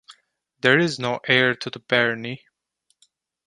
There 0.61 0.79
is 0.79 0.97
no 0.97 1.19
heir 1.27 1.53
to 1.53 1.69
the 1.69 1.77
barony. 1.77 2.43